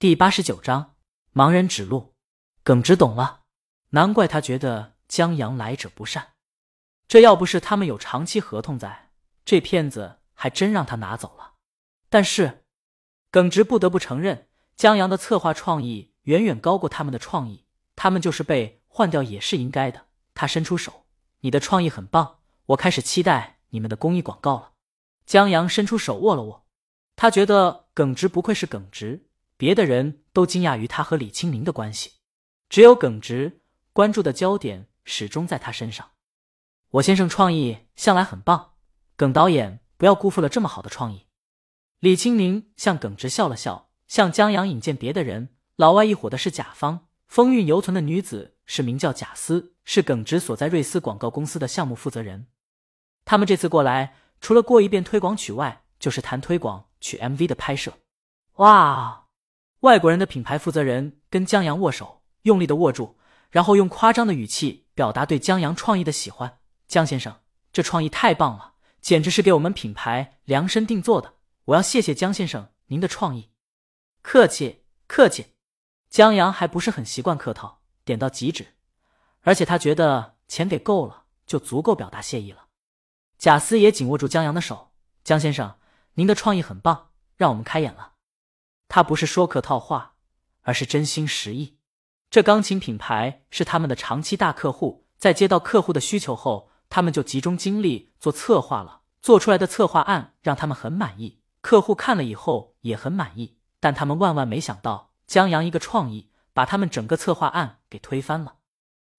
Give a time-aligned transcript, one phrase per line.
[0.00, 0.94] 第八十九章，
[1.34, 2.14] 盲人指路。
[2.62, 3.42] 耿直懂了，
[3.90, 6.28] 难怪他觉得江阳来者不善。
[7.06, 9.10] 这要不是他们有长期合同在，
[9.44, 11.56] 这片子还真让他拿走了。
[12.08, 12.64] 但是，
[13.30, 17.66] 耿直不得不承认，江阳的策划创意远远高过他们的创意。
[17.94, 20.06] 他们就是被换掉也是应该的。
[20.32, 21.04] 他伸出手
[21.40, 22.38] ：“你的创意很棒，
[22.68, 24.72] 我开始期待你们的公益广告了。”
[25.26, 26.64] 江阳伸出手握了握，
[27.16, 29.26] 他觉得耿直不愧是耿直。
[29.60, 32.12] 别的人都惊讶于他和李清明的关系，
[32.70, 33.60] 只有耿直
[33.92, 36.12] 关注的焦点始终在他身上。
[36.92, 38.72] 我先生创意向来很棒，
[39.16, 41.26] 耿导演不要辜负了这么好的创意。
[41.98, 45.50] 李清明向耿直笑了笑，向江阳引荐别的人。
[45.76, 52.46] 老外一伙的是甲方，风韵犹存的女子是名叫贾思，是耿直所在瑞思广告公司的项目负责人。
[53.26, 57.92] 他们这次过来，除了过一遍推广曲外，就是谈推广曲 MV 的拍摄。
[58.54, 59.26] 哇！
[59.80, 63.16] 外国人的品牌负责人跟江阳握手，用力的握住，
[63.50, 66.58] 然后用夸张的语气表达对江阳创意的喜欢。
[66.86, 67.40] 江先生，
[67.72, 71.34] 这创意太棒了，简直是给我们品牌量身定做的。
[71.66, 73.50] 我要谢谢江先生您的创意。
[74.22, 75.54] 客气客气。
[76.10, 78.74] 江阳还不是很习惯客套，点到即止，
[79.42, 82.66] 而且他觉得钱给够了，就足够表达谢意了。
[83.38, 84.90] 贾斯也紧握住江阳的手，
[85.22, 85.78] 江先生，
[86.14, 88.14] 您的创意很棒，让我们开眼了。
[88.90, 90.14] 他不是说客套话，
[90.62, 91.76] 而是真心实意。
[92.28, 99.02] 这钢琴品牌是他们的长期大客户，在接到客户的需求后，他们就集中精力做策划了。
[99.22, 103.58] 做出来的策划案让他们很满意，客户看了以后也很满意。
[103.78, 108.56] 但他们万万没想到，江阳一个创意把他们整个策划案给推翻了。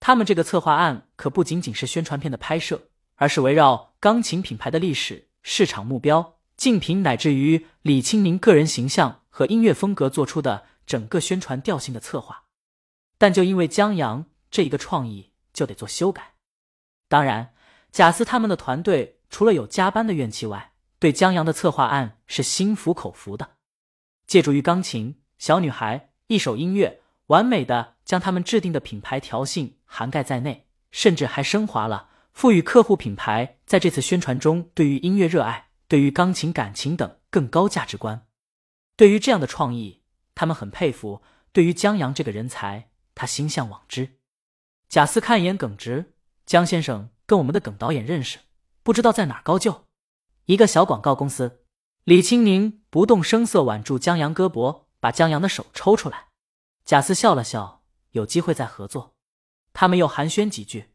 [0.00, 9.20] 他们这个策划案可不仅仅是宣传片的拍摄，而是围绕钢琴品牌的历史、市场目标、竞品，乃至于李清明个人形象。
[9.34, 12.44] 和音乐风格做出的整个宣传调性的策划，
[13.16, 16.34] 但就因为江阳这一个创意，就得做修改。
[17.08, 17.54] 当然，
[17.90, 23.52] 贾斯他们的团队除了有加班的怨气外，对江阳的策划案是心服口服的。
[24.26, 38.26] 借助于钢琴、小女孩、一首音乐，完美的将他们制定的品牌调性涵盖在内，甚至还升华了，赋予客户品牌在这次宣传中对于音乐热爱、对于钢琴感情等更高价值观。
[39.02, 41.22] 对于这样的创意，他们很佩服。
[41.50, 44.20] 对于江阳这个人才，他心向往之。
[44.88, 46.14] 贾斯看一眼耿直，
[46.46, 48.38] 江先生跟我们的耿导演认识，
[48.84, 49.86] 不知道在哪儿高就。
[50.44, 51.64] 一个小广告公司。
[52.04, 56.28] 李青宁不动声色挽住江阳胳膊，把江阳的手抽出来。
[56.84, 59.16] 贾斯笑了笑，有机会再合作。
[59.72, 60.92] 他们又寒暄几句。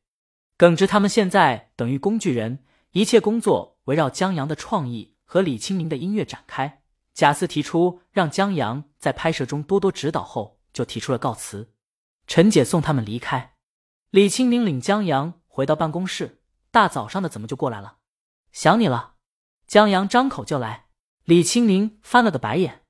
[0.56, 6.84] 耿直他们现在等于工具人，一切工作围绕江阳的创意和李青宁的音乐展开。
[7.17, 11.73] 贾斯提出让江阳在拍摄中多多指导后，就提出了告辞。
[12.28, 13.55] 陈姐送他们离开。
[14.11, 17.97] 李清明领江阳回到办公室，大早上的怎么就过来了？
[18.51, 19.16] 想你了。
[19.66, 20.89] 江阳张口就来。
[21.23, 22.83] 李清明翻了个白眼。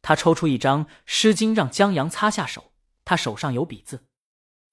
[0.00, 2.72] 他抽出一张湿巾让江阳擦下手，
[3.04, 4.06] 他手上有笔字。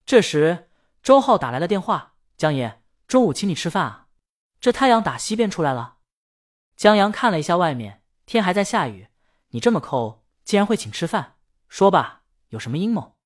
[0.06, 0.70] 这时
[1.02, 4.10] 周浩打来了电话：“江爷，中午请你吃饭啊，
[4.62, 5.98] 这太阳打西边出来了。”
[6.78, 8.03] 江阳看了一下外面。
[8.26, 9.08] 天还在下雨，
[9.50, 11.38] 你这么抠，竟然会请吃饭？
[11.68, 13.18] 说吧，有什么阴谋？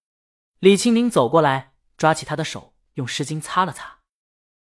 [0.59, 3.99] 李清明走过来，抓起他的手，用湿巾擦了擦。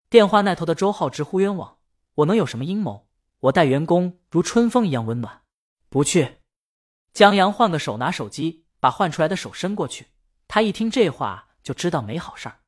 [0.09, 1.79] 电话那头的周浩直呼冤枉
[2.17, 3.09] ：“我能有什么阴谋？
[3.41, 5.43] 我待员工如春风一样温暖。”
[5.89, 6.43] 不去。
[7.13, 10.09] 江阳换个手拿手机，把换出来的手伸过去。
[10.47, 12.61] 他一听这话，就知道没好事儿。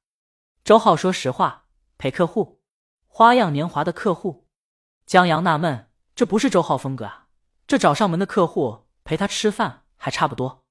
[0.65, 1.67] 周浩说实话，
[1.99, 2.63] 陪客户，
[3.07, 4.49] 花样年华的客户。
[5.07, 7.28] 江阳纳闷，这不是周浩风格啊。
[7.69, 10.65] 这找上门的客户陪他吃饭还差不多，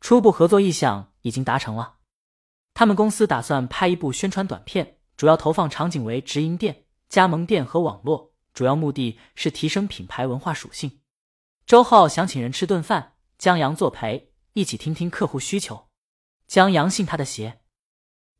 [0.00, 1.96] 初步合作意向已经达成了。
[2.72, 11.00] 他们公司打算拍一部宣传短片，主要投放场景为直营店、加盟店和网络，主要目的是提升品牌文化属性。
[11.66, 15.88] 周浩想请人吃顿饭，江阳作陪，一起听听客户需求。
[16.46, 17.62] 江阳信他的邪，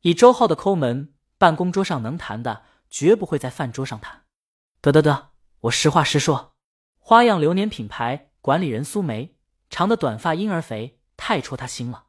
[0.03, 4.23] 以周浩的抠门，办公桌上能谈的绝不会在饭桌上谈。
[4.79, 6.53] 得得得，我实话实说。
[7.09, 9.37] 花样流年品牌管理人苏梅，
[9.69, 12.07] 长的短发婴儿肥，太戳他心了。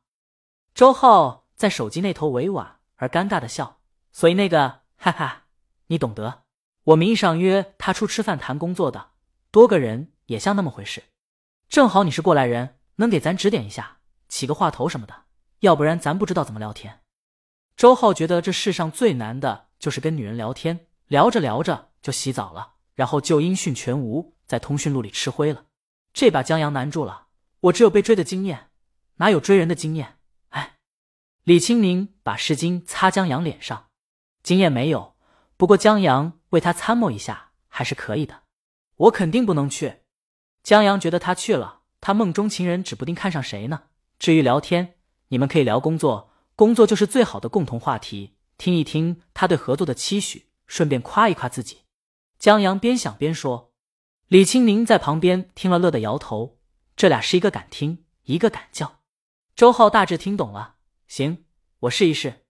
[0.75, 3.79] 周浩在手机那头委婉而尴尬的笑，
[4.11, 5.45] 所以那个哈哈，
[5.87, 6.43] 你懂得。
[6.83, 9.11] 我名义上约他出吃饭谈工作的，
[9.53, 11.05] 多个人也像那么回事。
[11.69, 13.99] 正好你是过来人，能给咱指点一下，
[14.29, 15.15] 起个话头什么的，
[15.61, 17.03] 要不然咱不知道怎么聊天。
[17.77, 24.35] 周浩觉得这世上最难的就是跟女人聊天，聊着聊着就洗澡了，然后就音讯全无。
[24.49, 25.67] 在通讯录里吃灰了，
[26.13, 27.29] 这把江阳难住了。
[27.61, 28.71] 我只有被追的经验，
[29.17, 30.19] 哪有追人的经验？
[30.49, 30.79] 哎，
[31.45, 33.89] 李青宁把湿巾擦江阳脸上，
[34.43, 35.15] 经验没有，
[35.57, 38.43] 不过江阳为他参谋一下还是可以的。
[38.97, 40.01] 我肯定不能去。
[40.63, 43.85] 江阳觉得他去了，他梦中情人指不定看上谁呢。
[44.19, 44.95] 至于聊天，
[45.29, 48.37] 你们可以聊工作，工作就是最好的共同话题。
[48.57, 51.83] 听一听他对合作的期许，顺便夸一夸自己。
[52.39, 53.68] 江阳边想边说，
[54.29, 56.59] 李青宁在旁边听了乐得摇头。
[56.95, 59.01] 这俩是一个敢听，一个敢叫。
[59.57, 60.75] 周浩大致听懂了，
[61.07, 61.47] 行，
[61.81, 62.45] 我试一试。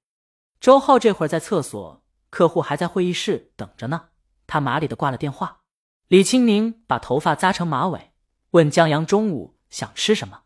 [0.58, 4.08] 周浩这会儿在厕所，客户还在会议室等着呢。
[4.48, 5.60] 他麻利的挂了电话。
[6.08, 8.12] 李青宁把头发扎成马尾，
[8.50, 10.42] 问江阳中午想吃什么。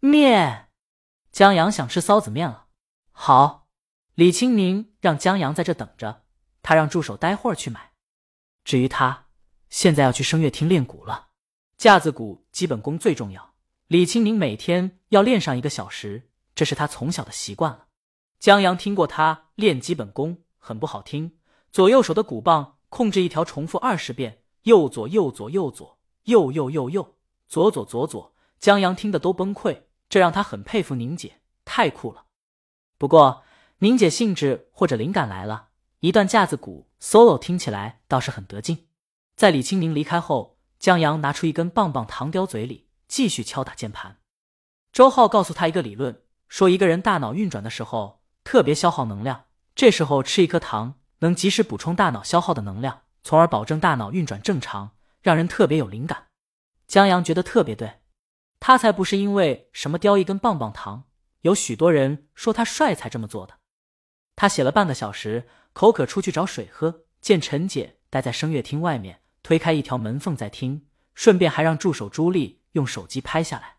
[0.00, 0.70] 面。
[1.30, 2.66] 江阳想吃臊子面了。
[3.12, 3.68] 好。
[4.14, 6.24] 李青宁让江阳在这等着，
[6.62, 7.92] 他让助手待会儿去买。
[8.64, 9.21] 至于他，
[9.72, 11.28] 现在要去声乐厅练鼓了。
[11.78, 13.54] 架子鼓基本功最重要，
[13.86, 17.86] 李青宁每天要练上一个小时，这是他从小的习惯了。
[18.38, 21.38] 江阳听过他练基本功，很不好听。
[21.70, 27.16] 左右手的鼓棒控制一条重复二十遍，右左右左右左右右右右
[27.48, 28.34] 左左左左。
[28.60, 32.26] 江阳听得都崩溃，这让他很佩服宁姐，太酷了。
[32.98, 33.42] 不过。
[33.78, 38.86] 宁姐兴致或者灵感来了，一段架子鼓 solo 听起来倒是很得劲。
[39.36, 44.18] 在李青宁离开后，江阳拿出一根棒棒糖叼嘴里，继续敲打键盘。
[44.92, 54.90] 周浩告诉他一个理论，说一个人大脑运转的时候特别消耗能量，这时候吃一颗糖能及时补充大脑消耗的能量，从而保证大脑运转正常，
[55.22, 56.26] 让人特别有灵感。
[56.86, 58.00] 江阳觉得特别对，
[58.60, 61.04] 他才不是因为什么叼一根棒棒糖，
[61.40, 63.54] 有许多人说他帅才这么做的。
[64.36, 73.76] 他写了半个小时，口渴出去找水喝，见陈姐待在声乐厅外面，推开一条门缝在听，顺便还让助手朱莉用手机拍下来。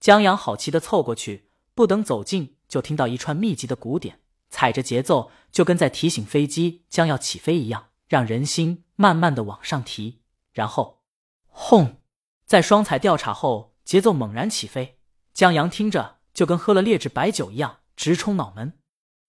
[0.00, 10.22] 江阳好奇的凑过去，不等走近，就听到一串密集的鼓点，踩着节奏，就跟在提醒飞机将要起飞一样，让人心慢慢的往上提。
[10.52, 11.02] 然后，
[11.46, 12.00] 轰，
[12.44, 14.98] 在双踩调查后，节奏猛然起飞，
[15.32, 18.78] 江阳听着就跟喝了劣质白酒一样，直冲脑门。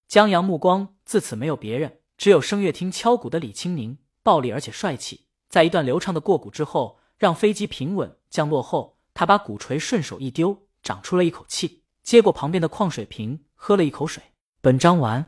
[0.08, 5.28] 江阳目光自此没有别人，只有声乐厅敲鼓的李青宁，暴力而且帅气。
[5.50, 14.22] 在一段流畅的过鼓之后，让飞机平稳降落后，他把鼓槌顺手一丢，长出了一口气，接过旁边的矿水瓶，喝了一口水。
[14.62, 15.26] 本章完。